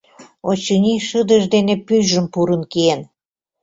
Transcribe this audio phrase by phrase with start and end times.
[0.49, 3.01] Очыни, шыдыж дене пӱйжым пурын киен.